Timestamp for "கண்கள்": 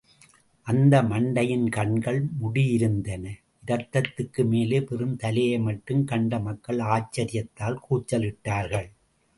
1.69-2.19